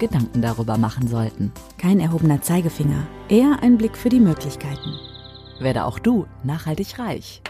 [0.00, 1.52] Gedanken darüber machen sollten.
[1.78, 4.96] Kein erhobener Zeigefinger, eher ein Blick für die Möglichkeiten.
[5.60, 7.42] Werde auch du nachhaltig reich.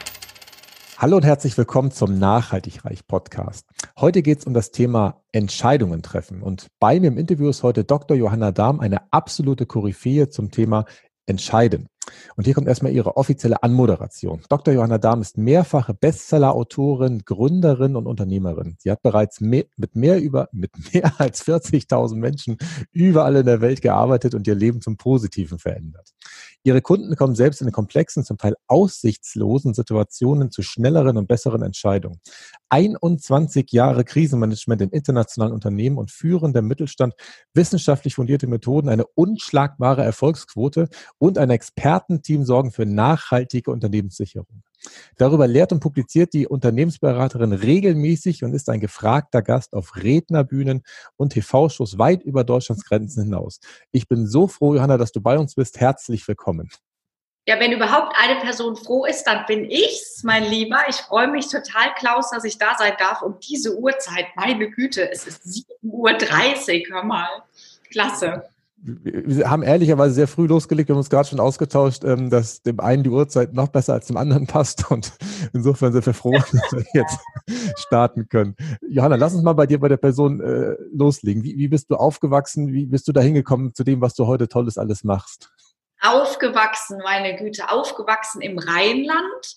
[0.99, 3.67] Hallo und herzlich willkommen zum Nachhaltig Reich Podcast.
[3.99, 6.43] Heute geht es um das Thema Entscheidungen treffen.
[6.43, 8.17] Und bei mir im Interview ist heute Dr.
[8.19, 10.85] Johanna Dahm, eine absolute Koryphäe zum Thema
[11.25, 11.87] Entscheiden.
[12.37, 14.43] Und hier kommt erstmal ihre offizielle Anmoderation.
[14.49, 14.75] Dr.
[14.75, 18.77] Johanna Dahm ist mehrfache Bestseller-Autorin, Gründerin und Unternehmerin.
[18.79, 22.57] Sie hat bereits mit mehr über, mit mehr als 40.000 Menschen
[22.93, 26.11] überall in der Welt gearbeitet und ihr Leben zum Positiven verändert.
[26.63, 32.21] Ihre Kunden kommen selbst in komplexen, zum Teil aussichtslosen Situationen zu schnelleren und besseren Entscheidungen.
[32.69, 37.15] 21 Jahre Krisenmanagement in internationalen Unternehmen und führender Mittelstand,
[37.55, 41.51] wissenschaftlich fundierte Methoden, eine unschlagbare Erfolgsquote und ein
[41.91, 44.63] Expertenteam sorgen für nachhaltige Unternehmenssicherung.
[45.17, 50.85] Darüber lehrt und publiziert die Unternehmensberaterin regelmäßig und ist ein gefragter Gast auf Rednerbühnen
[51.17, 53.61] und TV-Shows weit über Deutschlands Grenzen hinaus.
[53.91, 55.81] Ich bin so froh, Johanna, dass du bei uns bist.
[55.81, 56.71] Herzlich willkommen.
[57.49, 60.79] Ja, wenn überhaupt eine Person froh ist, dann bin ich's, mein Lieber.
[60.89, 64.27] Ich freue mich total, Klaus, dass ich da sein darf um diese Uhrzeit.
[64.37, 65.43] Meine Güte, es ist
[65.83, 67.29] 7.30 Uhr, hör mal.
[67.91, 68.50] Klasse
[68.83, 72.81] wir haben ehrlicherweise sehr früh losgelegt, wir haben uns gerade schon ausgetauscht, ähm, dass dem
[72.81, 75.13] einen die Uhrzeit noch besser als dem anderen passt und
[75.53, 77.19] insofern sind wir froh, dass wir jetzt
[77.77, 78.57] starten können.
[78.89, 81.43] Johanna, lass uns mal bei dir, bei der Person äh, loslegen.
[81.43, 82.73] Wie, wie bist du aufgewachsen?
[82.73, 85.53] Wie bist du da hingekommen zu dem, was du heute Tolles alles machst?
[86.01, 89.57] Aufgewachsen, meine Güte, aufgewachsen im Rheinland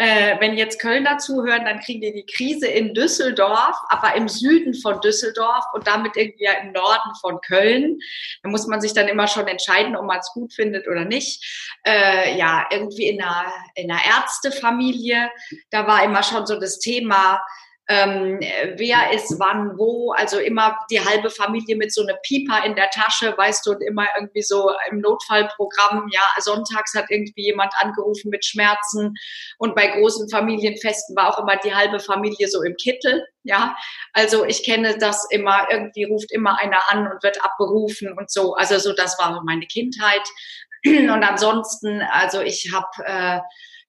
[0.00, 4.72] äh, wenn jetzt Kölner zuhören, dann kriegen die die Krise in Düsseldorf, aber im Süden
[4.72, 7.98] von Düsseldorf und damit irgendwie ja im Norden von Köln.
[8.42, 11.44] Da muss man sich dann immer schon entscheiden, ob man es gut findet oder nicht.
[11.86, 15.30] Äh, ja, irgendwie in einer, in einer Ärztefamilie,
[15.68, 17.42] da war immer schon so das Thema,
[17.90, 18.38] ähm,
[18.76, 22.88] wer ist wann wo, also immer die halbe Familie mit so einem Pieper in der
[22.90, 28.30] Tasche, weißt du, und immer irgendwie so im Notfallprogramm, ja, sonntags hat irgendwie jemand angerufen
[28.30, 29.14] mit Schmerzen.
[29.58, 33.74] Und bei großen Familienfesten war auch immer die halbe Familie so im Kittel, ja,
[34.12, 38.54] also ich kenne das immer, irgendwie ruft immer einer an und wird abberufen und so,
[38.54, 40.22] also so, das war meine Kindheit.
[40.86, 43.40] Und ansonsten, also ich habe äh,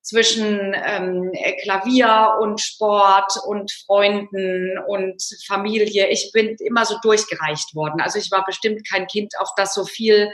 [0.01, 1.31] zwischen ähm,
[1.61, 6.09] Klavier und Sport und Freunden und Familie.
[6.09, 8.01] Ich bin immer so durchgereicht worden.
[8.01, 10.31] Also ich war bestimmt kein Kind, auf das so viel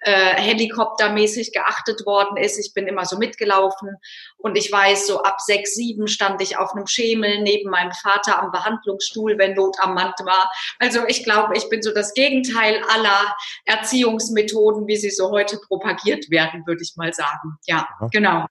[0.00, 2.58] äh, helikoptermäßig geachtet worden ist.
[2.58, 3.96] Ich bin immer so mitgelaufen
[4.36, 8.42] und ich weiß, so ab sechs, sieben stand ich auf einem Schemel neben meinem Vater
[8.42, 10.52] am Behandlungsstuhl, wenn Not am Mann war.
[10.78, 16.30] Also ich glaube, ich bin so das Gegenteil aller Erziehungsmethoden, wie sie so heute propagiert
[16.30, 17.56] werden, würde ich mal sagen.
[17.66, 18.08] Ja, Aha.
[18.12, 18.46] genau.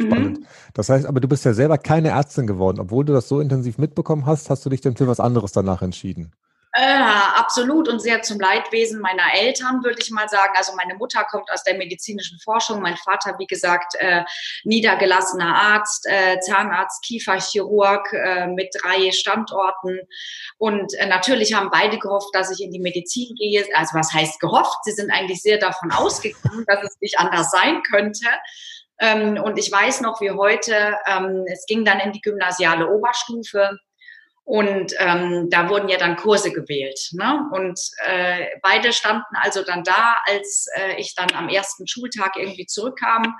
[0.00, 0.40] Spannend.
[0.40, 0.46] Mhm.
[0.74, 2.78] Das heißt, aber du bist ja selber keine Ärztin geworden.
[2.80, 5.82] Obwohl du das so intensiv mitbekommen hast, hast du dich dann für was anderes danach
[5.82, 6.32] entschieden.
[6.74, 7.02] Äh,
[7.34, 10.52] absolut und sehr zum Leidwesen meiner Eltern, würde ich mal sagen.
[10.56, 14.22] Also meine Mutter kommt aus der medizinischen Forschung, mein Vater, wie gesagt, äh,
[14.64, 19.98] niedergelassener Arzt, äh, Zahnarzt, Kieferchirurg äh, mit drei Standorten.
[20.58, 23.64] Und äh, natürlich haben beide gehofft, dass ich in die Medizin gehe.
[23.74, 24.84] Also was heißt gehofft?
[24.84, 28.28] Sie sind eigentlich sehr davon ausgegangen, dass es nicht anders sein könnte.
[29.00, 33.78] Ähm, und ich weiß noch wie heute, ähm, es ging dann in die gymnasiale Oberstufe.
[34.44, 36.98] Und ähm, da wurden ja dann Kurse gewählt.
[37.12, 37.42] Ne?
[37.52, 42.64] Und äh, beide standen also dann da, als äh, ich dann am ersten Schultag irgendwie
[42.64, 43.36] zurückkam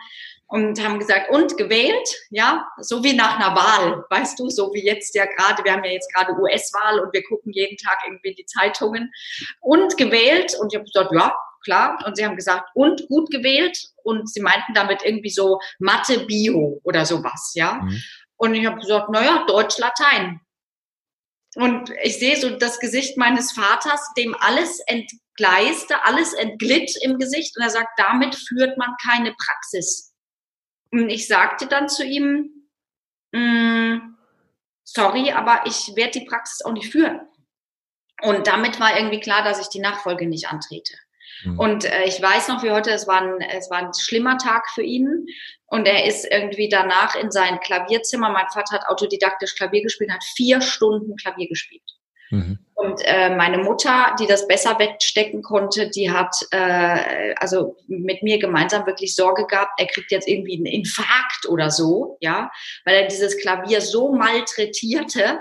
[0.49, 4.85] und haben gesagt, und gewählt, ja, so wie nach einer Wahl, weißt du, so wie
[4.85, 8.35] jetzt ja gerade, wir haben ja jetzt gerade US-Wahl und wir gucken jeden Tag irgendwie
[8.35, 9.13] die Zeitungen
[9.61, 11.99] und gewählt und ich habe gesagt, ja, klar.
[12.07, 13.79] Und sie haben gesagt, und gut gewählt.
[14.03, 17.81] Und sie meinten damit irgendwie so Mathe, Bio oder sowas, ja.
[17.83, 18.03] Mhm.
[18.37, 20.41] Und ich habe gesagt, naja, Deutsch, Latein.
[21.57, 27.57] Und ich sehe so das Gesicht meines Vaters, dem alles entgleiste, alles entglitt im Gesicht.
[27.57, 30.15] Und er sagt, damit führt man keine Praxis.
[30.93, 32.69] Und ich sagte dann zu ihm,
[33.33, 34.15] mm,
[34.85, 37.21] sorry, aber ich werde die Praxis auch nicht führen.
[38.23, 40.95] Und damit war irgendwie klar, dass ich die Nachfolge nicht antrete.
[41.45, 41.59] Mhm.
[41.59, 44.69] Und äh, ich weiß noch wie heute, es war, ein, es war ein schlimmer Tag
[44.71, 45.27] für ihn.
[45.67, 48.31] Und er ist irgendwie danach in sein Klavierzimmer.
[48.31, 51.83] Mein Vater hat autodidaktisch Klavier gespielt, hat vier Stunden Klavier gespielt.
[52.31, 52.59] Mhm.
[52.75, 58.39] Und äh, meine Mutter, die das besser wegstecken konnte, die hat äh, also mit mir
[58.39, 62.51] gemeinsam wirklich Sorge gehabt, er kriegt jetzt irgendwie einen Infarkt oder so, ja,
[62.85, 65.41] weil er dieses Klavier so malträtierte,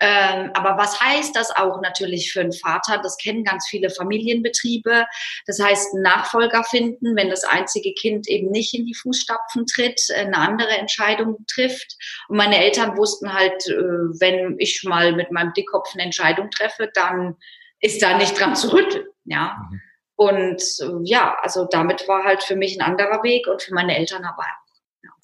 [0.00, 2.98] ähm, aber was heißt das auch natürlich für einen Vater?
[3.02, 5.06] Das kennen ganz viele Familienbetriebe.
[5.46, 10.00] Das heißt, einen Nachfolger finden, wenn das einzige Kind eben nicht in die Fußstapfen tritt,
[10.14, 11.96] eine andere Entscheidung trifft.
[12.28, 13.74] Und meine Eltern wussten halt, äh,
[14.20, 17.36] wenn ich mal mit meinem Dickkopf eine Entscheidung treffe, dann
[17.80, 19.06] ist da nicht dran zu rütteln.
[19.24, 19.56] Ja.
[19.70, 19.80] Mhm.
[20.16, 23.96] Und äh, ja, also damit war halt für mich ein anderer Weg und für meine
[23.96, 24.44] Eltern aber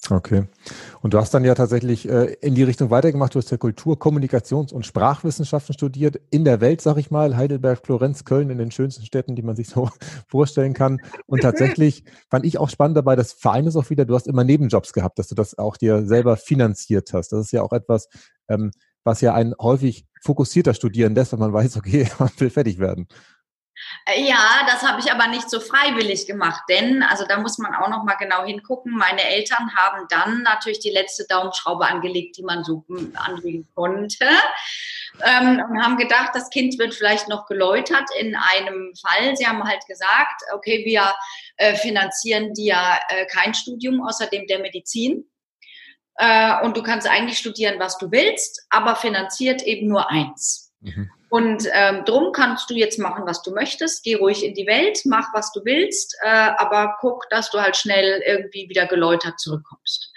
[0.09, 0.43] Okay.
[1.01, 3.33] Und du hast dann ja tatsächlich äh, in die Richtung weitergemacht.
[3.35, 6.19] Du hast ja Kultur-, Kommunikations- und Sprachwissenschaften studiert.
[6.29, 9.55] In der Welt, sag ich mal, Heidelberg, Florenz, Köln, in den schönsten Städten, die man
[9.55, 9.89] sich so
[10.27, 10.99] vorstellen kann.
[11.25, 14.43] Und tatsächlich fand ich auch spannend dabei, das Verein ist auch wieder, du hast immer
[14.43, 17.31] Nebenjobs gehabt, dass du das auch dir selber finanziert hast.
[17.31, 18.09] Das ist ja auch etwas,
[18.49, 18.71] ähm,
[19.05, 23.07] was ja ein häufig fokussierter studieren lässt, wenn man weiß, okay, man will fertig werden.
[24.05, 27.73] Äh, ja, das habe ich aber nicht so freiwillig gemacht, denn, also da muss man
[27.73, 28.95] auch noch mal genau hingucken.
[28.95, 34.27] Meine Eltern haben dann natürlich die letzte Daumenschraube angelegt, die man so hm, anlegen konnte.
[35.21, 39.35] Ähm, und haben gedacht, das Kind wird vielleicht noch geläutert in einem Fall.
[39.35, 41.13] Sie haben halt gesagt, okay, wir
[41.57, 42.77] äh, finanzieren dir
[43.09, 45.25] äh, kein Studium außerdem der Medizin.
[46.15, 50.73] Äh, und du kannst eigentlich studieren, was du willst, aber finanziert eben nur eins.
[50.81, 51.09] Mhm.
[51.33, 54.03] Und ähm, drum kannst du jetzt machen, was du möchtest.
[54.03, 57.75] Geh ruhig in die Welt, mach, was du willst, äh, aber guck, dass du halt
[57.75, 60.13] schnell irgendwie wieder geläutert zurückkommst.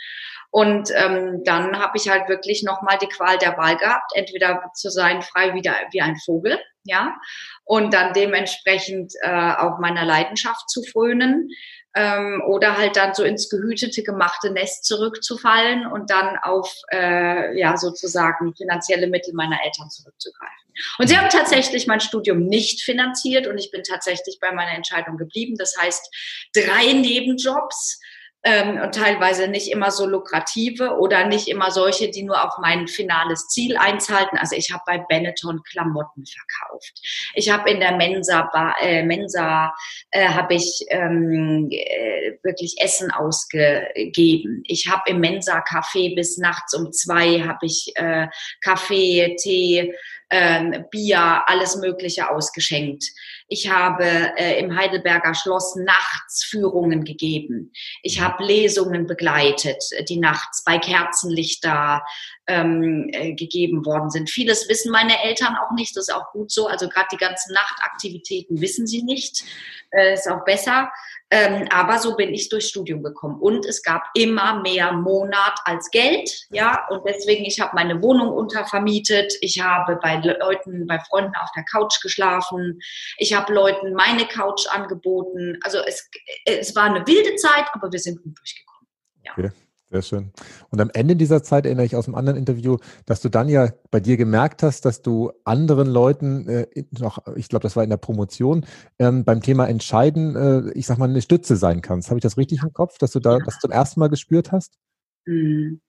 [0.51, 4.91] Und ähm, dann habe ich halt wirklich nochmal die Qual der Wahl gehabt, entweder zu
[4.91, 7.17] sein frei wieder wie ein Vogel, ja,
[7.65, 11.49] und dann dementsprechend äh, auch meiner Leidenschaft zu frönen
[11.97, 17.77] ähm, oder halt dann so ins gehütete, gemachte Nest zurückzufallen und dann auf äh, ja
[17.77, 20.55] sozusagen finanzielle Mittel meiner Eltern zurückzugreifen.
[20.99, 25.17] Und sie haben tatsächlich mein Studium nicht finanziert und ich bin tatsächlich bei meiner Entscheidung
[25.17, 25.57] geblieben.
[25.57, 26.15] Das heißt,
[26.55, 27.99] drei Nebenjobs
[28.47, 32.87] ähm, und teilweise nicht immer so lukrative oder nicht immer solche, die nur auf mein
[32.87, 34.29] finales Ziel einzahlen.
[34.39, 36.93] Also ich habe bei Benetton Klamotten verkauft.
[37.35, 38.49] Ich habe in der Mensa,
[38.81, 39.75] äh, Mensa
[40.13, 44.63] äh, habe ich ähm, äh, wirklich Essen ausgegeben.
[44.69, 48.29] Ich habe im Mensa Café bis nachts um zwei habe ich äh,
[48.63, 49.93] Kaffee, Tee,
[50.31, 53.05] ähm, Bier, alles Mögliche ausgeschenkt.
[53.49, 54.05] Ich habe
[54.37, 57.73] äh, im Heidelberger Schloss nachts Führungen gegeben.
[58.03, 62.03] Ich habe Lesungen begleitet, die nachts bei Kerzenlichter
[62.47, 64.31] ähm, äh, gegeben worden sind.
[64.31, 66.67] Vieles wissen meine Eltern auch nicht, das ist auch gut so.
[66.67, 69.45] Also gerade die ganzen Nachtaktivitäten wissen sie nicht,
[69.91, 70.91] äh, ist auch besser.
[71.29, 73.41] Ähm, aber so bin ich durchs Studium gekommen.
[73.41, 76.47] Und es gab immer mehr Monat als Geld.
[76.51, 79.35] Ja, und deswegen, ich habe meine Wohnung untervermietet.
[79.41, 82.79] Ich habe bei Leuten, bei Freunden auf der Couch geschlafen.
[83.19, 85.59] Ich habe Leuten meine Couch angeboten.
[85.65, 86.09] Also es,
[86.45, 88.87] es war eine wilde Zeit, aber wir sind gut durchgekommen.
[89.25, 89.33] Ja.
[89.33, 89.66] Okay.
[89.89, 90.33] Sehr schön.
[90.71, 93.71] Und am Ende dieser Zeit erinnere ich aus einem anderen Interview, dass du dann ja
[93.93, 97.91] bei dir gemerkt hast, dass du anderen Leuten, äh, noch, ich glaube, das war in
[97.91, 98.67] der Promotion,
[98.99, 102.09] ähm, beim Thema Entscheiden, äh, ich sag mal, eine Stütze sein kannst.
[102.11, 103.45] Habe ich das richtig im Kopf, dass du da ja.
[103.45, 104.77] das zum ersten Mal gespürt hast?
[105.25, 105.81] Mhm.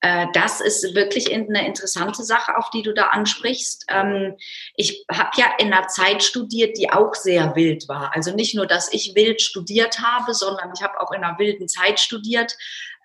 [0.00, 3.86] Äh, das ist wirklich eine interessante Sache, auf die du da ansprichst.
[3.88, 4.36] Ähm,
[4.74, 8.14] ich habe ja in einer Zeit studiert, die auch sehr wild war.
[8.14, 11.68] Also nicht nur, dass ich wild studiert habe, sondern ich habe auch in einer wilden
[11.68, 12.56] Zeit studiert.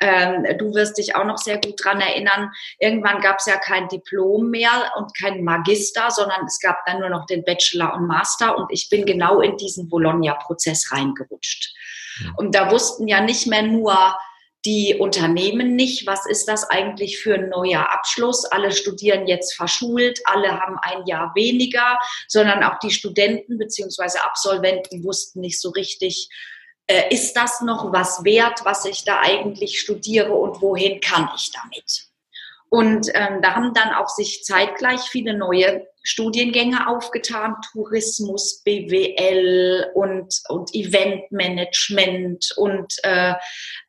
[0.01, 2.51] Ähm, du wirst dich auch noch sehr gut dran erinnern.
[2.79, 7.09] Irgendwann gab es ja kein Diplom mehr und kein Magister, sondern es gab dann nur
[7.09, 8.57] noch den Bachelor und Master.
[8.57, 11.73] Und ich bin genau in diesen Bologna-Prozess reingerutscht.
[12.35, 14.17] Und da wussten ja nicht mehr nur
[14.65, 18.45] die Unternehmen nicht, was ist das eigentlich für ein neuer Abschluss?
[18.45, 25.03] Alle studieren jetzt verschult, alle haben ein Jahr weniger, sondern auch die Studenten beziehungsweise Absolventen
[25.03, 26.29] wussten nicht so richtig,
[26.87, 31.51] äh, ist das noch was wert, was ich da eigentlich studiere und wohin kann ich
[31.51, 32.11] damit?
[32.69, 40.33] Und ähm, da haben dann auch sich zeitgleich viele neue Studiengänge aufgetan, Tourismus, BWL und,
[40.49, 43.33] und Eventmanagement und äh,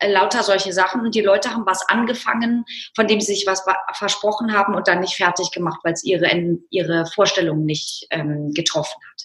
[0.04, 1.02] lauter solche Sachen.
[1.02, 2.64] Und die Leute haben was angefangen,
[2.94, 3.64] von dem sie sich was
[3.94, 6.28] versprochen haben und dann nicht fertig gemacht, weil es ihre,
[6.70, 9.22] ihre Vorstellung nicht ähm, getroffen hat.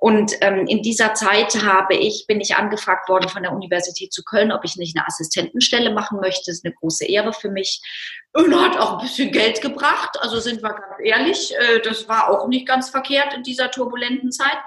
[0.00, 4.22] Und ähm, in dieser Zeit habe ich, bin ich angefragt worden von der Universität zu
[4.22, 6.44] Köln, ob ich nicht eine Assistentenstelle machen möchte.
[6.46, 7.82] Das ist eine große Ehre für mich.
[8.32, 10.16] Und hat auch ein bisschen Geld gebracht.
[10.20, 14.30] Also sind wir ganz ehrlich, äh, das war auch nicht ganz verkehrt in dieser turbulenten
[14.30, 14.58] Zeit.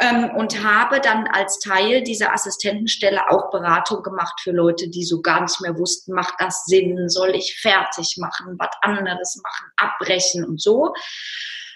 [0.00, 5.22] Ähm, und habe dann als Teil dieser Assistentenstelle auch Beratung gemacht für Leute, die so
[5.22, 10.44] gar nicht mehr wussten, macht das Sinn, soll ich fertig machen, was anderes machen, abbrechen
[10.44, 10.92] und so.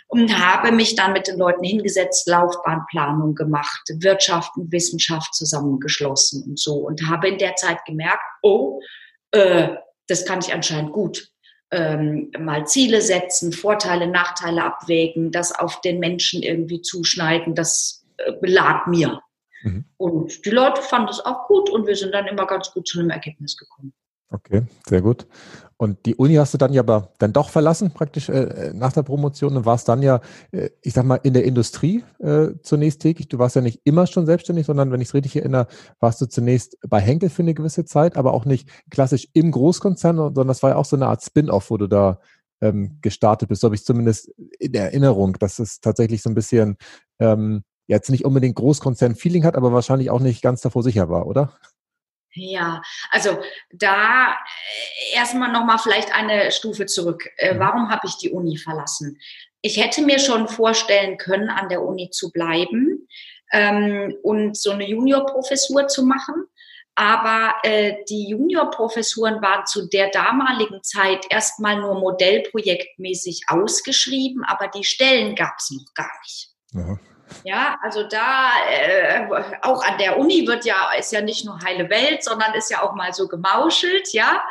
[0.08, 6.58] Und habe mich dann mit den Leuten hingesetzt, Laufbahnplanung gemacht, Wirtschaft und Wissenschaft zusammengeschlossen und
[6.58, 8.80] so und habe in der Zeit gemerkt, oh,
[9.32, 9.68] äh,
[10.08, 11.30] das kann ich anscheinend gut.
[11.70, 18.32] Ähm, mal Ziele setzen, Vorteile, Nachteile abwägen, das auf den Menschen irgendwie zuschneiden, das äh,
[18.40, 19.20] lag mir.
[19.62, 19.84] Mhm.
[19.98, 22.98] Und die Leute fanden es auch gut und wir sind dann immer ganz gut zu
[22.98, 23.92] einem Ergebnis gekommen.
[24.30, 25.26] Okay, sehr gut.
[25.78, 29.02] Und die Uni hast du dann ja aber dann doch verlassen, praktisch äh, nach der
[29.02, 30.20] Promotion und warst dann ja,
[30.50, 33.28] äh, ich sag mal, in der Industrie äh, zunächst tätig.
[33.28, 35.66] Du warst ja nicht immer schon selbstständig, sondern wenn ich es richtig erinnere,
[35.98, 40.16] warst du zunächst bei Henkel für eine gewisse Zeit, aber auch nicht klassisch im Großkonzern,
[40.16, 42.20] sondern das war ja auch so eine Art Spin-off, wo du da
[42.60, 43.62] ähm, gestartet bist.
[43.62, 46.76] So habe ich zumindest in Erinnerung, dass es tatsächlich so ein bisschen
[47.18, 51.52] ähm, jetzt nicht unbedingt Großkonzern-Feeling hat, aber wahrscheinlich auch nicht ganz davor sicher war, oder?
[52.34, 53.40] Ja, also
[53.72, 57.28] da äh, erstmal nochmal vielleicht eine Stufe zurück.
[57.36, 57.58] Äh, mhm.
[57.58, 59.18] Warum habe ich die Uni verlassen?
[59.60, 63.08] Ich hätte mir schon vorstellen können, an der Uni zu bleiben
[63.52, 66.46] ähm, und so eine Juniorprofessur zu machen.
[66.94, 74.82] Aber äh, die Juniorprofessuren waren zu der damaligen Zeit erstmal nur modellprojektmäßig ausgeschrieben, aber die
[74.82, 76.50] Stellen gab es noch gar nicht.
[76.74, 76.98] Aha.
[77.44, 79.26] Ja, also da äh,
[79.62, 82.82] auch an der Uni wird ja ist ja nicht nur heile Welt, sondern ist ja
[82.82, 84.42] auch mal so gemauschelt, ja.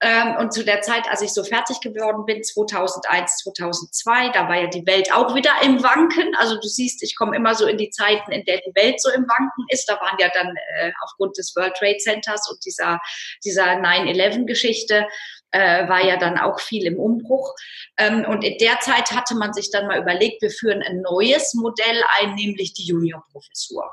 [0.00, 4.56] Ähm, und zu der Zeit, als ich so fertig geworden bin, 2001, 2002, da war
[4.56, 6.34] ja die Welt auch wieder im Wanken.
[6.36, 9.10] Also du siehst, ich komme immer so in die Zeiten, in der die Welt so
[9.10, 9.88] im Wanken ist.
[9.88, 13.00] Da waren ja dann äh, aufgrund des World Trade Centers und dieser
[13.44, 15.06] dieser 9/11-Geschichte
[15.52, 17.54] äh, war ja dann auch viel im Umbruch.
[17.96, 21.54] Ähm, und in der Zeit hatte man sich dann mal überlegt, wir führen ein neues
[21.54, 23.90] Modell ein, nämlich die Juniorprofessur.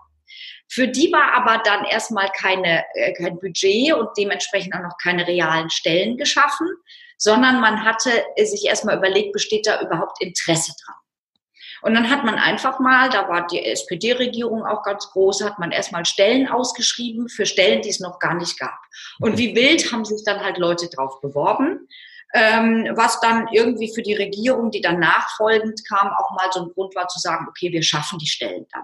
[0.69, 5.25] Für die war aber dann erstmal keine, äh, kein Budget und dementsprechend auch noch keine
[5.25, 6.67] realen Stellen geschaffen,
[7.17, 8.11] sondern man hatte
[8.43, 10.95] sich erstmal überlegt, besteht da überhaupt Interesse dran?
[11.81, 15.71] Und dann hat man einfach mal, da war die SPD-Regierung auch ganz groß, hat man
[15.71, 18.77] erstmal Stellen ausgeschrieben für Stellen, die es noch gar nicht gab.
[19.19, 21.87] Und wie wild haben sich dann halt Leute drauf beworben.
[22.33, 26.73] Ähm, was dann irgendwie für die Regierung, die dann nachfolgend kam, auch mal so ein
[26.73, 28.83] Grund war zu sagen, okay, wir schaffen die Stellen dann.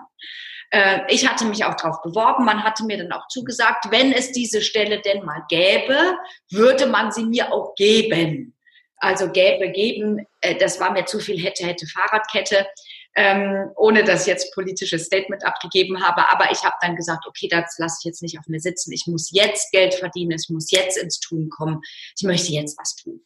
[0.73, 2.45] Äh, ich hatte mich auch darauf beworben.
[2.45, 6.17] Man hatte mir dann auch zugesagt, wenn es diese Stelle denn mal gäbe,
[6.51, 8.55] würde man sie mir auch geben.
[8.97, 12.67] Also gäbe, geben, äh, das war mir zu viel hätte, hätte Fahrradkette.
[13.15, 16.27] Ähm, ohne dass ich jetzt politisches Statement abgegeben habe.
[16.29, 18.91] Aber ich habe dann gesagt, okay, das lasse ich jetzt nicht auf mir sitzen.
[18.91, 21.81] Ich muss jetzt Geld verdienen, ich muss jetzt ins Tun kommen.
[22.17, 23.21] Ich möchte jetzt was tun.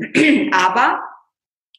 [0.52, 1.00] Aber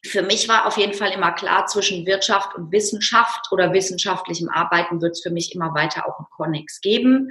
[0.02, 5.02] für mich war auf jeden Fall immer klar, zwischen Wirtschaft und Wissenschaft oder wissenschaftlichem Arbeiten
[5.02, 7.30] wird es für mich immer weiter auch einen Connex geben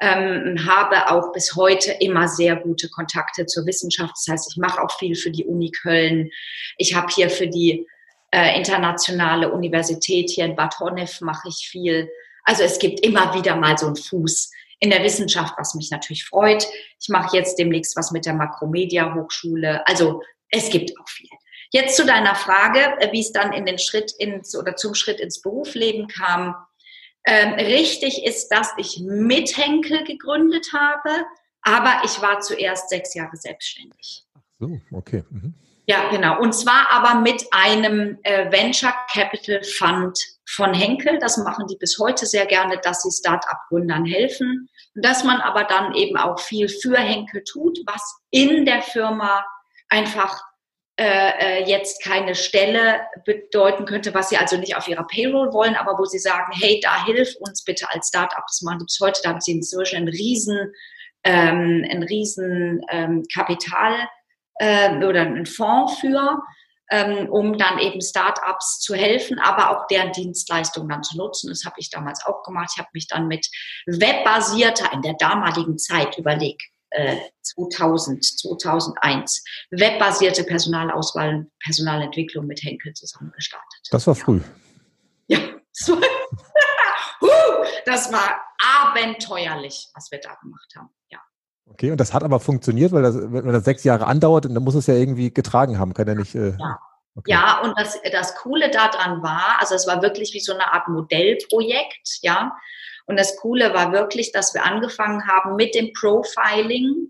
[0.00, 4.14] ähm, habe auch bis heute immer sehr gute Kontakte zur Wissenschaft.
[4.16, 6.30] Das heißt, ich mache auch viel für die Uni Köln.
[6.76, 7.86] Ich habe hier für die
[8.30, 12.08] äh, internationale Universität hier in Bad Honnef mache ich viel.
[12.44, 14.50] Also es gibt immer wieder mal so einen Fuß
[14.80, 16.66] in der Wissenschaft, was mich natürlich freut.
[17.00, 19.86] Ich mache jetzt demnächst was mit der Makromedia Hochschule.
[19.86, 21.28] Also es gibt auch viel.
[21.70, 25.20] Jetzt zu deiner Frage, äh, wie es dann in den Schritt ins oder zum Schritt
[25.20, 26.54] ins Berufsleben kam.
[27.30, 31.26] Ähm, richtig ist, dass ich mit Henkel gegründet habe,
[31.60, 34.24] aber ich war zuerst sechs Jahre selbstständig.
[34.34, 35.22] Ach so, okay.
[35.28, 35.52] Mhm.
[35.86, 36.40] Ja, genau.
[36.40, 41.18] Und zwar aber mit einem äh, Venture Capital Fund von Henkel.
[41.18, 44.70] Das machen die bis heute sehr gerne, dass sie Start-up-Gründern helfen.
[44.94, 49.44] Und dass man aber dann eben auch viel für Henkel tut, was in der Firma
[49.90, 50.42] einfach
[51.00, 55.76] äh, äh, jetzt keine Stelle bedeuten könnte, was sie also nicht auf ihrer Payroll wollen,
[55.76, 58.98] aber wo sie sagen, hey, da hilf uns bitte als Startup, das machen sie bis
[59.00, 60.72] heute, da haben sie inzwischen einen riesen,
[61.22, 64.08] ähm, ein riesen ähm, Kapital
[64.56, 66.42] äh, oder einen Fonds für,
[66.90, 71.48] ähm, um dann eben Startups zu helfen, aber auch deren Dienstleistungen dann zu nutzen.
[71.48, 72.72] Das habe ich damals auch gemacht.
[72.74, 73.46] Ich habe mich dann mit
[73.86, 76.64] webbasierter, in der damaligen Zeit überlegt,
[77.42, 83.80] 2000, äh, 2001 webbasierte Personalauswahl, Personalentwicklung mit Henkel zusammen gestartet.
[83.90, 84.40] Das war früh.
[85.26, 85.38] Ja,
[87.86, 90.88] das war abenteuerlich, was wir da gemacht haben.
[91.10, 91.18] Ja.
[91.66, 94.74] Okay, und das hat aber funktioniert, weil das, wenn das sechs Jahre andauert, dann muss
[94.74, 96.34] es ja irgendwie getragen haben, kann ja nicht.
[96.34, 96.78] Äh, ja.
[97.14, 97.32] Okay.
[97.32, 100.88] Ja, und das, das Coole daran war, also es war wirklich wie so eine Art
[100.88, 102.56] Modellprojekt, ja.
[103.08, 107.08] Und das Coole war wirklich, dass wir angefangen haben mit dem Profiling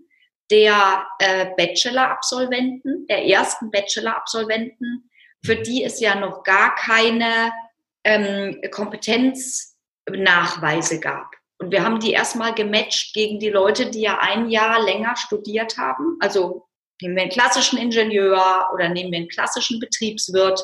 [0.49, 5.11] der äh, Bachelor-Absolventen, der ersten Bachelor-Absolventen,
[5.45, 5.63] für mhm.
[5.63, 7.51] die es ja noch gar keine
[8.03, 11.35] ähm, Kompetenznachweise gab.
[11.59, 15.77] Und wir haben die erstmal gematcht gegen die Leute, die ja ein Jahr länger studiert
[15.77, 16.65] haben, also
[17.01, 20.61] Nehmen wir einen klassischen Ingenieur oder nehmen wir einen klassischen Betriebswirt,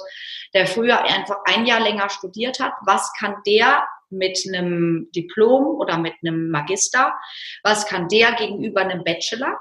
[0.54, 2.74] der früher einfach ein Jahr länger studiert hat.
[2.86, 7.13] Was kann der mit einem Diplom oder mit einem Magister?
[7.63, 9.59] Was kann der gegenüber einem Bachelor?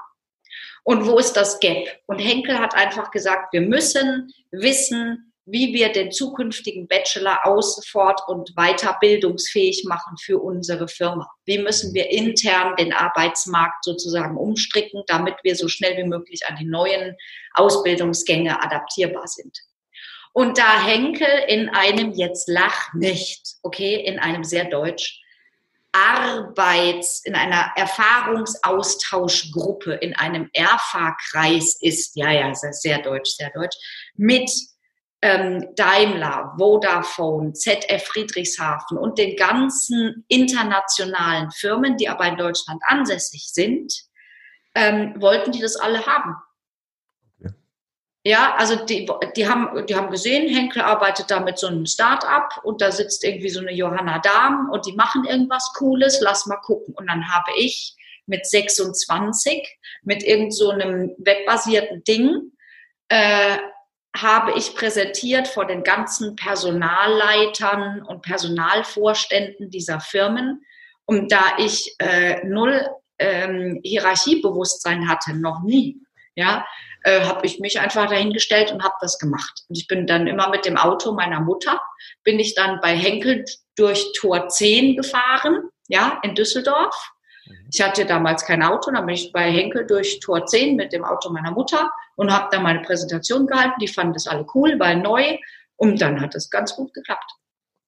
[0.83, 1.87] Und wo ist das Gap?
[2.05, 8.21] Und Henkel hat einfach gesagt, wir müssen wissen, wie wir den zukünftigen Bachelor aus, fort
[8.27, 11.29] und weiter bildungsfähig machen für unsere Firma.
[11.45, 16.55] Wie müssen wir intern den Arbeitsmarkt sozusagen umstricken, damit wir so schnell wie möglich an
[16.59, 17.15] die neuen
[17.53, 19.57] Ausbildungsgänge adaptierbar sind.
[20.37, 25.21] Und da Henkel in einem, jetzt lach nicht, okay, in einem sehr deutsch,
[25.93, 33.77] Arbeits, in einer Erfahrungsaustauschgruppe, in einem ERFA-Kreis ist, ja, ja, sehr deutsch, sehr deutsch,
[34.15, 34.51] mit
[35.21, 43.53] ähm, Daimler, Vodafone, ZF Friedrichshafen und den ganzen internationalen Firmen, die aber in Deutschland ansässig
[43.53, 43.93] sind,
[44.75, 46.35] ähm, wollten die das alle haben.
[48.27, 52.59] Ja, also die, die, haben, die haben gesehen, Henkel arbeitet da mit so einem Start-up
[52.63, 56.57] und da sitzt irgendwie so eine Johanna Dahm und die machen irgendwas Cooles, lass mal
[56.57, 56.95] gucken.
[56.95, 62.51] Und dann habe ich mit 26 mit irgend so einem webbasierten Ding
[63.09, 63.57] äh,
[64.17, 70.65] habe ich präsentiert vor den ganzen Personalleitern und Personalvorständen dieser Firmen.
[71.05, 72.87] Und da ich äh, null
[73.19, 76.01] ähm, Hierarchiebewusstsein hatte, noch nie,
[76.33, 76.65] ja,
[77.05, 79.63] äh, habe ich mich einfach dahingestellt und habe das gemacht.
[79.69, 81.79] Und ich bin dann immer mit dem Auto meiner Mutter,
[82.23, 83.45] bin ich dann bei Henkel
[83.75, 86.95] durch Tor 10 gefahren, ja, in Düsseldorf.
[87.45, 87.69] Mhm.
[87.71, 91.05] Ich hatte damals kein Auto, dann bin ich bei Henkel durch Tor 10 mit dem
[91.05, 93.79] Auto meiner Mutter und habe dann meine Präsentation gehalten.
[93.79, 95.37] Die fanden das alle cool, weil neu
[95.75, 97.31] und dann hat es ganz gut geklappt.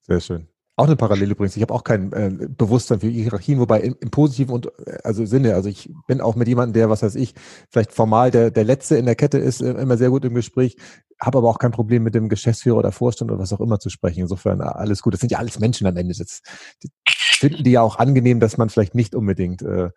[0.02, 0.48] Sehr schön.
[0.78, 1.56] Auch eine Parallele übrigens.
[1.56, 5.26] Ich habe auch kein äh, Bewusstsein für Hierarchien, wobei im, im positiven und äh, also
[5.26, 5.54] Sinne.
[5.54, 7.34] Also ich bin auch mit jemandem, der, was weiß ich,
[7.68, 10.76] vielleicht formal der, der Letzte in der Kette ist, äh, immer sehr gut im Gespräch,
[11.20, 13.90] habe aber auch kein Problem mit dem Geschäftsführer oder Vorstand oder was auch immer zu
[13.90, 14.20] sprechen.
[14.20, 15.14] Insofern alles gut.
[15.14, 16.14] Das sind ja alles Menschen am Ende.
[16.16, 16.42] Das,
[17.38, 19.90] finden die ja auch angenehm, dass man vielleicht nicht unbedingt äh,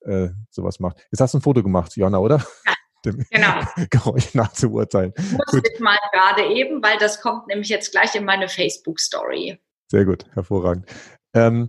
[0.00, 1.06] äh, sowas macht.
[1.10, 2.38] Jetzt hast du ein Foto gemacht, Johanna, oder?
[2.66, 2.72] Ja
[3.04, 3.60] dem genau.
[3.90, 5.12] Geräusch nachzuurteilen.
[5.16, 9.58] Muss ich mal gerade eben, weil das kommt nämlich jetzt gleich in meine Facebook-Story.
[9.92, 10.86] Sehr gut, hervorragend.
[11.34, 11.68] Ähm,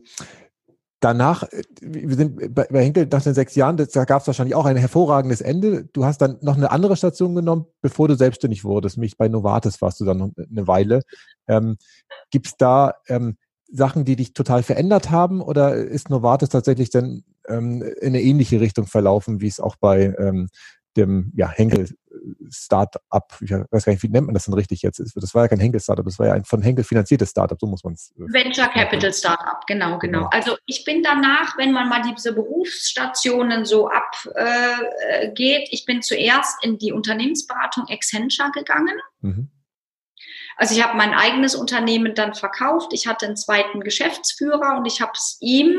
[1.02, 4.64] danach, äh, wir sind bei, Henkel nach den sechs Jahren, da gab es wahrscheinlich auch
[4.64, 5.90] ein hervorragendes Ende.
[5.92, 8.98] Du hast dann noch eine andere Station genommen, bevor du selbstständig wurdest.
[8.98, 11.02] Mich bei Novartis warst du dann noch eine Weile.
[11.50, 11.76] Ähm,
[12.32, 13.36] Gibt es da ähm,
[13.70, 18.62] Sachen, die dich total verändert haben oder ist Novartis tatsächlich dann ähm, in eine ähnliche
[18.62, 20.48] Richtung verlaufen, wie es auch bei ähm,
[20.96, 21.90] dem ja, Henkel
[22.50, 23.02] Startup,
[23.42, 25.00] ich weiß gar nicht, wie nennt man das denn richtig jetzt?
[25.00, 27.66] Das war ja kein Henkel Startup, das war ja ein von Henkel finanziertes Startup, so
[27.66, 28.12] muss man es.
[28.18, 30.30] Äh, Venture Capital Startup, genau, genau, genau.
[30.32, 36.64] Also ich bin danach, wenn man mal diese Berufsstationen so abgeht, äh, ich bin zuerst
[36.64, 38.98] in die Unternehmensberatung Accenture gegangen.
[39.22, 39.50] Mhm.
[40.56, 42.94] Also ich habe mein eigenes Unternehmen dann verkauft.
[42.94, 45.76] Ich hatte einen zweiten Geschäftsführer und ich habe es ihm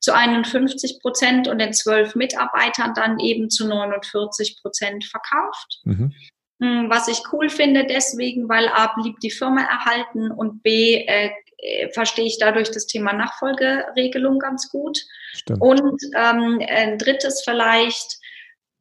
[0.00, 5.80] zu 51 Prozent und den zwölf Mitarbeitern dann eben zu 49 Prozent verkauft.
[5.84, 6.14] Mhm.
[6.60, 11.30] Hm, was ich cool finde deswegen, weil A blieb die Firma erhalten und B äh,
[11.58, 14.98] äh, verstehe ich dadurch das Thema Nachfolgeregelung ganz gut.
[15.32, 15.60] Stimmt.
[15.60, 18.18] Und ähm, ein drittes vielleicht,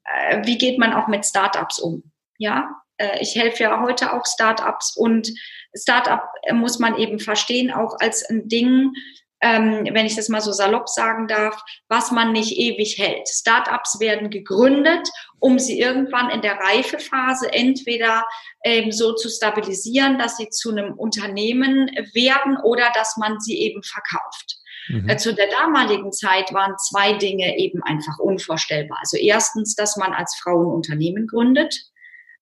[0.03, 2.11] äh, wie geht man auch mit Startups um?
[2.37, 5.31] Ja, äh, ich helfe ja heute auch Startups und
[5.75, 8.93] Startup muss man eben verstehen auch als ein Ding,
[9.41, 13.27] ähm, wenn ich das mal so salopp sagen darf, was man nicht ewig hält.
[13.27, 15.07] Startups werden gegründet,
[15.39, 18.25] um sie irgendwann in der Reifephase entweder
[18.63, 23.83] ähm, so zu stabilisieren, dass sie zu einem Unternehmen werden oder dass man sie eben
[23.83, 24.57] verkauft.
[24.89, 25.09] Mhm.
[25.09, 28.97] Äh, zu der damaligen Zeit waren zwei Dinge eben einfach unvorstellbar.
[28.99, 31.75] Also erstens, dass man als Frau ein Unternehmen gründet,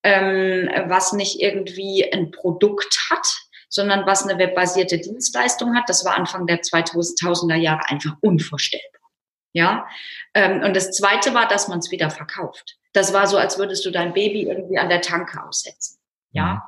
[0.04, 3.28] ähm, was nicht irgendwie ein Produkt hat,
[3.69, 5.88] sondern was eine webbasierte Dienstleistung hat.
[5.88, 9.01] Das war Anfang der 2000er Jahre einfach unvorstellbar.
[9.54, 9.88] Ja,
[10.34, 12.78] ähm, und das Zweite war, dass man es wieder verkauft.
[12.91, 15.97] Das war so, als würdest du dein Baby irgendwie an der Tanke aussetzen.
[16.32, 16.62] Ja, mhm.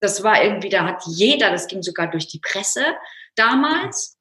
[0.00, 2.84] das war irgendwie, da hat jeder, das ging sogar durch die Presse
[3.34, 4.18] damals,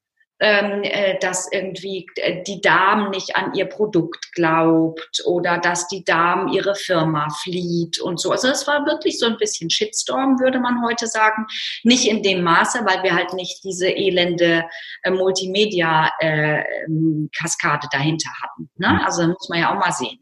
[1.22, 6.76] dass irgendwie äh, die Dame nicht an ihr Produkt glaubt oder dass die Dame ihre
[6.76, 8.32] Firma flieht und so.
[8.32, 11.48] Also es war wirklich so ein bisschen Shitstorm, würde man heute sagen.
[11.84, 14.66] Nicht in dem Maße, weil wir halt nicht diese elende
[15.04, 18.70] äh, Multimedia-Kaskade äh, dahinter hatten.
[18.76, 18.90] Ne?
[18.90, 19.00] Mhm.
[19.06, 20.20] Also muss man ja auch mal sehen.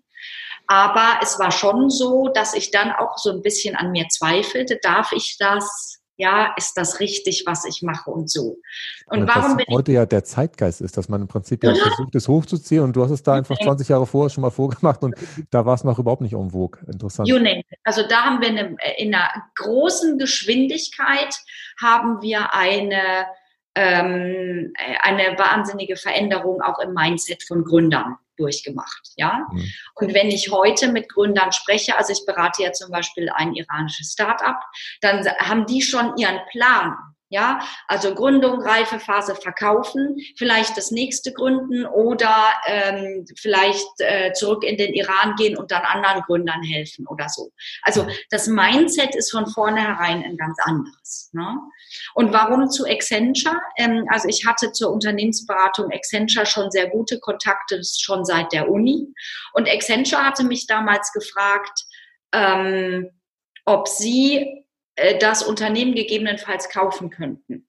[0.68, 4.80] Aber es war schon so, dass ich dann auch so ein bisschen an mir zweifelte,
[4.82, 8.60] darf ich das ja, ist das richtig, was ich mache und so.
[9.08, 12.14] Und, und warum bin heute ja der Zeitgeist ist, dass man im Prinzip ja versucht,
[12.14, 15.16] es hochzuziehen und du hast es da einfach 20 Jahre vorher schon mal vorgemacht und
[15.50, 16.80] da war es noch überhaupt nicht en vogue.
[16.86, 17.28] Interessant.
[17.28, 17.64] You name.
[17.84, 21.36] Also da haben wir eine, in einer großen Geschwindigkeit
[21.82, 23.26] haben wir eine
[23.74, 29.10] ähm, eine wahnsinnige Veränderung auch im Mindset von Gründern durchgemacht.
[29.16, 29.48] Ja?
[29.52, 29.72] Mhm.
[29.96, 34.12] Und wenn ich heute mit Gründern spreche, also ich berate ja zum Beispiel ein iranisches
[34.14, 34.62] Start-up,
[35.02, 36.96] dann haben die schon ihren Plan.
[37.34, 42.36] Ja, also Gründung, Reifephase, verkaufen, vielleicht das nächste gründen oder
[42.68, 47.54] ähm, vielleicht äh, zurück in den Iran gehen und dann anderen Gründern helfen oder so.
[47.84, 51.30] Also das Mindset ist von vornherein ein ganz anderes.
[51.32, 51.58] Ne?
[52.16, 53.58] Und warum zu Accenture?
[53.78, 59.08] Ähm, also ich hatte zur Unternehmensberatung Accenture schon sehr gute Kontakte schon seit der Uni.
[59.54, 61.86] Und Accenture hatte mich damals gefragt,
[62.34, 63.10] ähm,
[63.64, 64.66] ob sie
[65.20, 67.68] das Unternehmen gegebenenfalls kaufen könnten.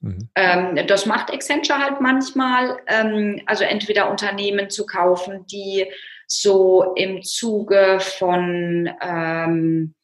[0.00, 0.28] Mhm.
[0.34, 5.86] Ähm, das macht Accenture halt manchmal, ähm, also entweder Unternehmen zu kaufen, die
[6.26, 9.94] so im Zuge von ähm,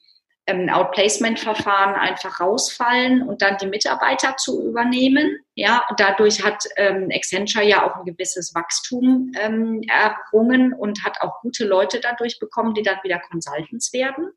[0.47, 5.39] ähm, Outplacement-Verfahren einfach rausfallen und dann die Mitarbeiter zu übernehmen.
[5.55, 11.41] Ja, dadurch hat ähm, Accenture ja auch ein gewisses Wachstum ähm, errungen und hat auch
[11.41, 14.33] gute Leute dadurch bekommen, die dann wieder Consultants werden.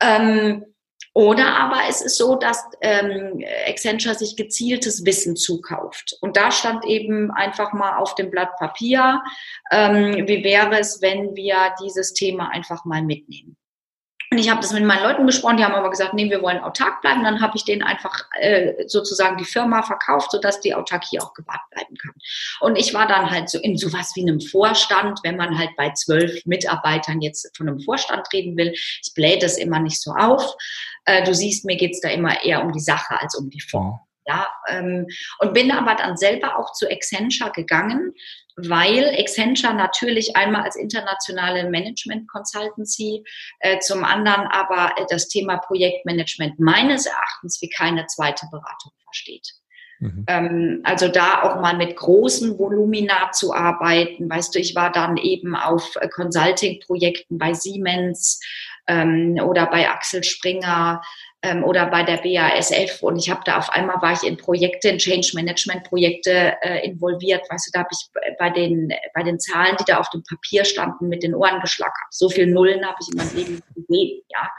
[0.00, 0.64] Ähm,
[1.12, 6.16] oder aber es ist so, dass ähm, Accenture sich gezieltes Wissen zukauft.
[6.20, 9.20] Und da stand eben einfach mal auf dem Blatt Papier,
[9.72, 13.56] ähm, wie wäre es, wenn wir dieses Thema einfach mal mitnehmen.
[14.32, 16.60] Und ich habe das mit meinen Leuten besprochen, die haben aber gesagt, nee, wir wollen
[16.60, 17.24] autark bleiben.
[17.24, 21.68] Dann habe ich denen einfach äh, sozusagen die Firma verkauft, sodass die Autarkie auch gewahrt
[21.72, 22.14] bleiben kann.
[22.60, 25.90] Und ich war dann halt so in sowas wie einem Vorstand, wenn man halt bei
[25.90, 28.72] zwölf Mitarbeitern jetzt von einem Vorstand reden will.
[28.72, 30.54] Ich blähe das immer nicht so auf.
[31.04, 33.98] Äh, du siehst, mir geht's da immer eher um die Sache als um die Form.
[34.26, 35.06] Ja, ähm,
[35.40, 38.12] und bin aber dann selber auch zu Accenture gegangen,
[38.56, 43.24] weil Accenture natürlich einmal als internationale Management Consultancy,
[43.60, 49.59] äh, zum anderen aber das Thema Projektmanagement meines Erachtens wie keine zweite Beratung versteht.
[50.00, 50.24] Mhm.
[50.26, 54.28] Ähm, also da auch mal mit großen Volumina zu arbeiten.
[54.28, 58.40] Weißt du, ich war dann eben auf Consulting-Projekten bei Siemens
[58.86, 61.02] ähm, oder bei Axel Springer
[61.42, 64.88] ähm, oder bei der BASF und ich habe da auf einmal war ich in Projekte,
[64.88, 67.42] in Change Management Projekte äh, involviert.
[67.48, 70.64] Weißt du, da habe ich bei den bei den Zahlen, die da auf dem Papier
[70.64, 72.08] standen, mit den Ohren geschlackert.
[72.10, 74.50] So viel Nullen habe ich in meinem Leben gesehen, ja.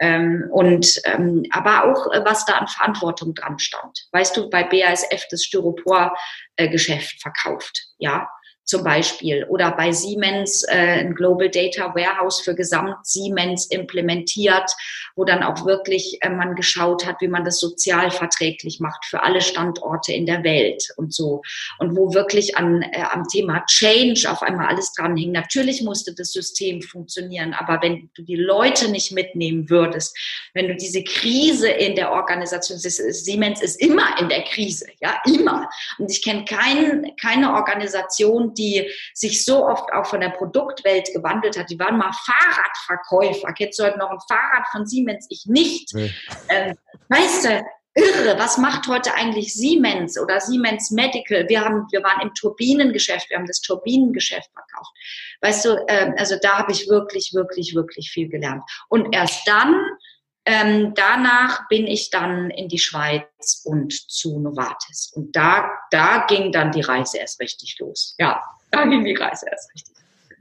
[0.00, 4.08] Ähm, und ähm, aber auch äh, was da an Verantwortung dran stand.
[4.12, 6.16] Weißt du, bei BASF das Styropor
[6.56, 6.78] äh,
[7.20, 8.28] verkauft, ja
[8.64, 14.70] zum Beispiel oder bei Siemens äh, ein Global Data Warehouse für Gesamt Siemens implementiert,
[15.16, 19.22] wo dann auch wirklich äh, man geschaut hat, wie man das sozial verträglich macht für
[19.22, 21.42] alle Standorte in der Welt und so
[21.78, 25.32] und wo wirklich an äh, am Thema Change auf einmal alles dran hing.
[25.32, 30.16] Natürlich musste das System funktionieren, aber wenn du die Leute nicht mitnehmen würdest,
[30.54, 35.68] wenn du diese Krise in der Organisation, Siemens ist immer in der Krise, ja immer.
[35.98, 41.58] Und ich kenne kein, keine Organisation die sich so oft auch von der Produktwelt gewandelt
[41.58, 41.70] hat.
[41.70, 43.52] Die waren mal Fahrradverkäufer.
[43.52, 45.26] Kennst du heute noch ein Fahrrad von Siemens?
[45.30, 45.94] Ich nicht.
[45.94, 46.12] Nee.
[46.48, 46.74] Ähm,
[47.08, 47.64] weißt du,
[47.94, 51.48] irre, was macht heute eigentlich Siemens oder Siemens Medical?
[51.48, 54.92] Wir haben, wir waren im Turbinengeschäft, wir haben das Turbinengeschäft verkauft.
[55.40, 58.62] Weißt du, ähm, also da habe ich wirklich, wirklich, wirklich viel gelernt.
[58.88, 59.74] Und erst dann
[60.46, 65.12] ähm, danach bin ich dann in die Schweiz und zu Novartis.
[65.14, 68.14] Und da, da ging dann die Reise erst richtig los.
[68.18, 69.94] Ja, da ging die Reise erst richtig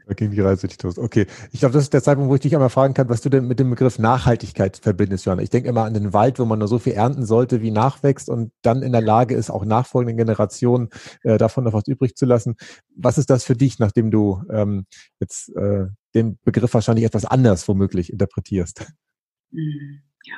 [0.07, 0.97] da ging die Reise richtig los.
[0.97, 1.27] Okay.
[1.51, 3.47] Ich glaube, das ist der Zeitpunkt, wo ich dich einmal fragen kann, was du denn
[3.47, 5.41] mit dem Begriff Nachhaltigkeit verbindest, Johanna.
[5.41, 8.29] Ich denke immer an den Wald, wo man nur so viel ernten sollte, wie nachwächst
[8.29, 10.89] und dann in der Lage ist, auch nachfolgenden Generationen
[11.23, 12.55] äh, davon noch was übrig zu lassen.
[12.95, 14.85] Was ist das für dich, nachdem du ähm,
[15.19, 18.85] jetzt äh, den Begriff wahrscheinlich etwas anders womöglich interpretierst?
[19.53, 20.37] Mhm, ja.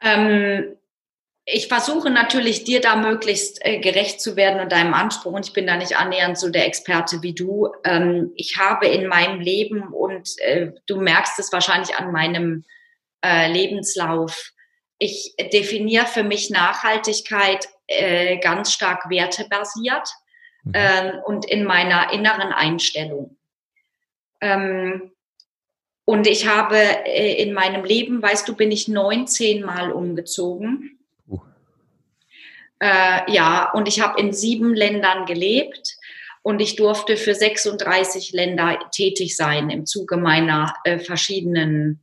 [0.00, 0.76] Ähm,
[1.44, 5.32] ich versuche natürlich, dir da möglichst äh, gerecht zu werden und deinem Anspruch.
[5.32, 7.68] Und ich bin da nicht annähernd so der Experte wie du.
[7.84, 12.64] Ähm, ich habe in meinem Leben, und äh, du merkst es wahrscheinlich an meinem
[13.24, 14.52] äh, Lebenslauf,
[14.98, 20.08] ich definiere für mich Nachhaltigkeit äh, ganz stark wertebasiert
[20.62, 20.72] mhm.
[20.74, 23.36] Ähm, und in meiner inneren Einstellung.
[24.40, 25.10] Ähm,
[26.04, 30.98] und ich habe äh, in meinem Leben, weißt du, bin ich 19 Mal umgezogen.
[31.28, 31.40] Uh.
[32.80, 35.96] Äh, ja, und ich habe in sieben Ländern gelebt
[36.42, 42.02] und ich durfte für 36 Länder tätig sein im Zuge meiner äh, verschiedenen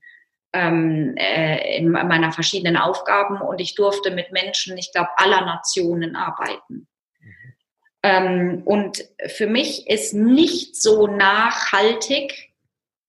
[0.53, 6.15] ähm, äh, in meiner verschiedenen Aufgaben und ich durfte mit Menschen, ich glaube, aller Nationen
[6.15, 6.87] arbeiten.
[7.19, 7.53] Mhm.
[8.01, 12.48] Ähm, und für mich ist nicht so nachhaltig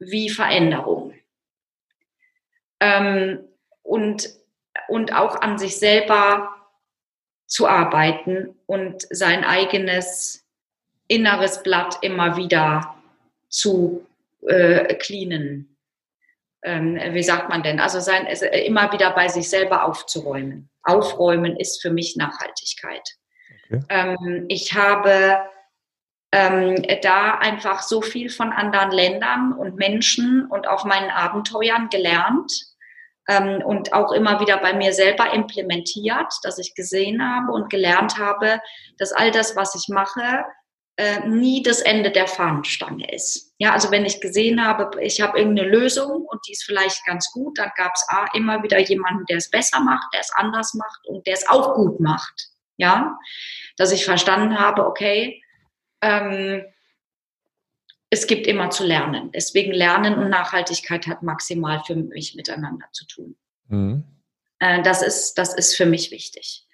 [0.01, 1.15] wie Veränderung.
[2.81, 3.41] Ähm,
[3.83, 4.31] und,
[4.89, 6.57] und auch an sich selber
[7.47, 10.45] zu arbeiten und sein eigenes
[11.09, 12.95] inneres Blatt immer wieder
[13.49, 14.07] zu
[14.47, 15.77] äh, cleanen.
[16.63, 17.81] Ähm, wie sagt man denn?
[17.81, 20.71] Also sein, äh, immer wieder bei sich selber aufzuräumen.
[20.83, 23.07] Aufräumen ist für mich Nachhaltigkeit.
[23.67, 23.83] Okay.
[23.89, 25.39] Ähm, ich habe
[26.33, 32.53] ähm, da einfach so viel von anderen Ländern und Menschen und auch meinen Abenteuern gelernt
[33.29, 38.19] ähm, und auch immer wieder bei mir selber implementiert, dass ich gesehen habe und gelernt
[38.19, 38.61] habe,
[38.99, 40.45] dass all das, was ich mache,
[40.97, 43.53] äh, nie das Ende der Fahnenstange ist.
[43.59, 47.31] Ja, also wenn ich gesehen habe, ich habe irgendeine Lösung und die ist vielleicht ganz
[47.33, 51.07] gut, dann gab es immer wieder jemanden, der es besser macht, der es anders macht
[51.07, 52.49] und der es auch gut macht.
[52.77, 53.19] Ja,
[53.77, 55.43] dass ich verstanden habe, okay,
[56.03, 56.65] ähm,
[58.11, 59.31] es gibt immer zu lernen.
[59.33, 63.37] Deswegen Lernen und Nachhaltigkeit hat maximal für mich miteinander zu tun.
[63.69, 64.05] Mhm.
[64.59, 66.67] Äh, das, ist, das ist für mich wichtig.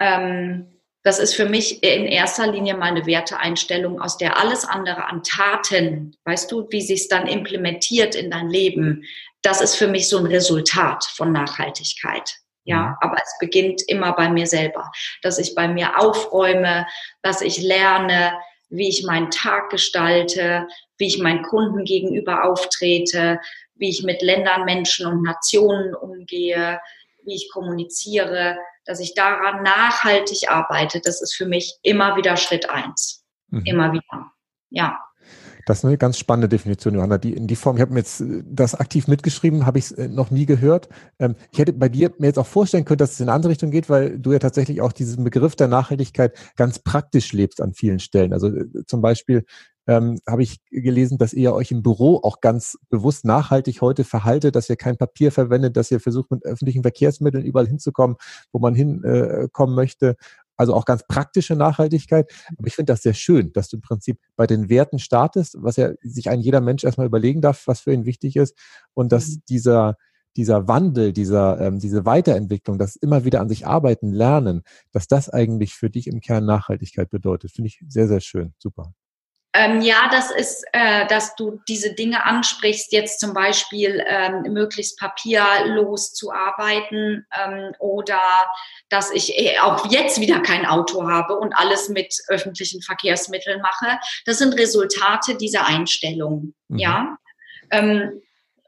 [0.00, 0.72] Ähm,
[1.04, 6.16] das ist für mich in erster Linie meine Werteeinstellung, aus der alles andere an Taten,
[6.24, 9.04] weißt du, wie sich es dann implementiert in dein Leben,
[9.40, 12.40] das ist für mich so ein Resultat von Nachhaltigkeit.
[12.66, 12.96] Ja, mhm.
[13.00, 14.90] aber es beginnt immer bei mir selber,
[15.22, 16.86] dass ich bei mir aufräume,
[17.22, 18.32] dass ich lerne,
[18.68, 20.66] wie ich meinen Tag gestalte,
[20.98, 23.40] wie ich meinen Kunden gegenüber auftrete,
[23.76, 26.80] wie ich mit Ländern, Menschen und Nationen umgehe,
[27.24, 31.00] wie ich kommuniziere, dass ich daran nachhaltig arbeite.
[31.00, 33.24] Das ist für mich immer wieder Schritt eins.
[33.50, 33.62] Mhm.
[33.64, 34.32] Immer wieder.
[34.70, 35.05] Ja.
[35.66, 37.18] Das ist eine ganz spannende Definition, Johanna.
[37.18, 39.92] Die, in die Form, ich habe mir jetzt äh, das aktiv mitgeschrieben, habe ich es
[39.92, 40.88] äh, noch nie gehört.
[41.18, 43.50] Ähm, ich hätte bei dir mir jetzt auch vorstellen können, dass es in eine andere
[43.50, 47.74] Richtung geht, weil du ja tatsächlich auch diesen Begriff der Nachhaltigkeit ganz praktisch lebst an
[47.74, 48.32] vielen Stellen.
[48.32, 49.44] Also äh, zum Beispiel
[49.88, 54.54] ähm, habe ich gelesen, dass ihr euch im Büro auch ganz bewusst nachhaltig heute verhaltet,
[54.54, 58.16] dass ihr kein Papier verwendet, dass ihr versucht, mit öffentlichen Verkehrsmitteln überall hinzukommen,
[58.52, 60.16] wo man hinkommen äh, möchte.
[60.56, 62.30] Also auch ganz praktische Nachhaltigkeit.
[62.56, 65.76] Aber ich finde das sehr schön, dass du im Prinzip bei den Werten startest, was
[65.76, 68.56] ja sich ein jeder Mensch erstmal überlegen darf, was für ihn wichtig ist.
[68.94, 69.42] Und dass mhm.
[69.48, 69.96] dieser,
[70.36, 75.28] dieser Wandel, dieser, ähm, diese Weiterentwicklung, das immer wieder an sich arbeiten, lernen, dass das
[75.28, 77.52] eigentlich für dich im Kern Nachhaltigkeit bedeutet.
[77.52, 78.54] Finde ich sehr, sehr schön.
[78.58, 78.92] Super.
[79.58, 84.98] Ähm, ja, das ist, äh, dass du diese Dinge ansprichst, jetzt zum Beispiel ähm, möglichst
[84.98, 88.20] papierlos zu arbeiten ähm, oder
[88.90, 93.98] dass ich äh, auch jetzt wieder kein Auto habe und alles mit öffentlichen Verkehrsmitteln mache.
[94.26, 96.52] Das sind Resultate dieser Einstellung.
[96.68, 96.78] Mhm.
[96.78, 97.16] Ja.
[97.70, 98.20] Ähm,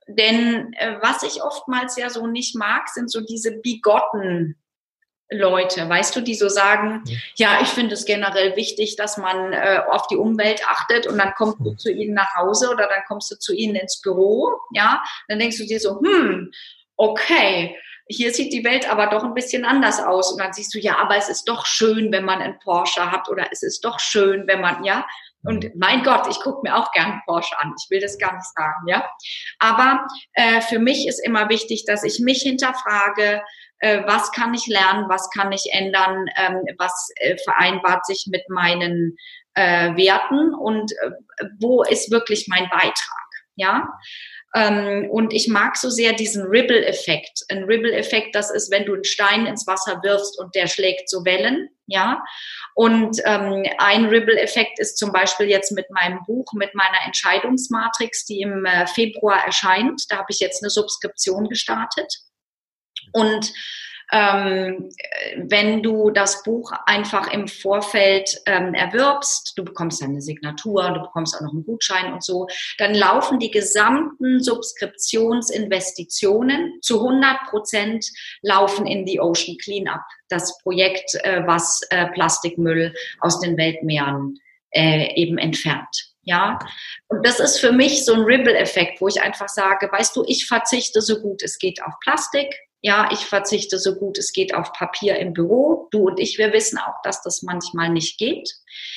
[0.07, 4.57] denn äh, was ich oftmals ja so nicht mag, sind so diese bigotten
[5.31, 7.05] Leute, weißt du, die so sagen,
[7.37, 11.35] ja, ich finde es generell wichtig, dass man äh, auf die Umwelt achtet und dann
[11.35, 15.03] kommst du zu ihnen nach Hause oder dann kommst du zu ihnen ins Büro, ja,
[15.29, 16.51] dann denkst du dir so, hm,
[16.97, 17.77] okay,
[18.09, 20.33] hier sieht die Welt aber doch ein bisschen anders aus.
[20.33, 23.29] Und dann siehst du, ja, aber es ist doch schön, wenn man einen Porsche hat
[23.29, 25.07] oder es ist doch schön, wenn man, ja,
[25.45, 27.73] und mein Gott, ich gucke mir auch gern Porsche an.
[27.81, 29.09] Ich will das gar nicht sagen, ja.
[29.61, 33.43] Aber äh, für mich ist immer wichtig, dass ich mich hinterfrage,
[33.81, 38.49] äh, was kann ich lernen, was kann ich ändern, ähm, was äh, vereinbart sich mit
[38.49, 39.17] meinen
[39.55, 43.89] äh, Werten und äh, wo ist wirklich mein Beitrag, ja.
[44.55, 47.45] Ähm, und ich mag so sehr diesen Ripple-Effekt.
[47.51, 51.25] Ein Ripple-Effekt, das ist, wenn du einen Stein ins Wasser wirfst und der schlägt so
[51.25, 52.23] Wellen, ja.
[52.75, 58.41] Und ähm, ein Ripple-Effekt ist zum Beispiel jetzt mit meinem Buch, mit meiner Entscheidungsmatrix, die
[58.41, 60.05] im äh, Februar erscheint.
[60.09, 62.13] Da habe ich jetzt eine Subskription gestartet.
[63.13, 63.53] Und
[64.11, 64.89] ähm,
[65.37, 71.37] wenn du das Buch einfach im Vorfeld ähm, erwirbst, du bekommst eine Signatur, du bekommst
[71.37, 72.47] auch noch einen Gutschein und so,
[72.79, 78.07] dann laufen die gesamten Subskriptionsinvestitionen zu 100 Prozent
[78.41, 84.41] laufen in die Ocean Cleanup, das Projekt, äh, was äh, Plastikmüll aus den Weltmeeren
[84.71, 86.15] äh, eben entfernt.
[86.23, 86.59] Ja,
[87.09, 90.47] und das ist für mich so ein Ripple-Effekt, wo ich einfach sage, weißt du, ich
[90.47, 94.73] verzichte so gut es geht auf Plastik, ja, ich verzichte so gut es geht auf
[94.73, 95.89] Papier im Büro.
[95.91, 98.51] Du und ich, wir wissen auch, dass das manchmal nicht geht.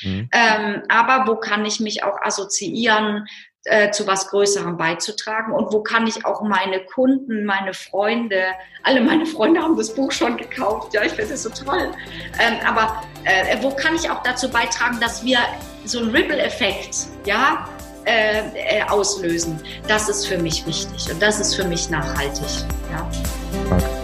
[0.04, 0.30] Mhm.
[0.32, 3.26] Ähm, aber wo kann ich mich auch assoziieren,
[3.66, 8.44] äh, zu was Größerem beizutragen und wo kann ich auch meine Kunden, meine Freunde,
[8.84, 11.92] alle meine Freunde haben das Buch schon gekauft, ja, ich finde es so toll,
[12.40, 15.38] ähm, aber äh, wo kann ich auch dazu beitragen, dass wir
[15.86, 17.70] so einen Ripple-Effekt, ja,
[18.06, 19.62] äh, äh, auslösen.
[19.88, 22.66] Das ist für mich wichtig und das ist für mich nachhaltig.
[22.92, 23.08] Ja.
[23.52, 24.01] Bye.